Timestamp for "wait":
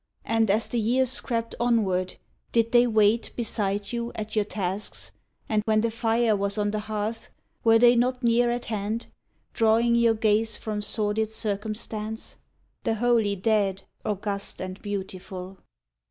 2.87-3.31